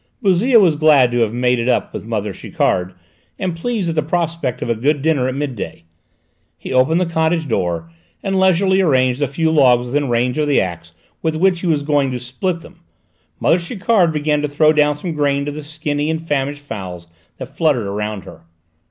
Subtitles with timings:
[0.23, 2.95] Bouzille was glad to have made it up with mother Chiquard,
[3.37, 5.83] and pleased at the prospect of a good dinner at midday;
[6.57, 7.91] he opened the cottage door,
[8.23, 11.83] and leisurely arranged a few logs within range of the axe with which he was
[11.83, 12.79] going to split them;
[13.39, 17.05] mother Chiquard began to throw down some grain to the skinny and famished fowls
[17.37, 18.41] that fluttered round her.